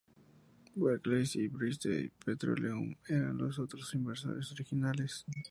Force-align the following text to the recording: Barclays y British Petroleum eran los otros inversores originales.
Barclays 0.75 1.35
y 1.35 1.47
British 1.47 2.09
Petroleum 2.25 2.95
eran 3.07 3.37
los 3.37 3.59
otros 3.59 3.93
inversores 3.93 4.51
originales. 4.51 5.25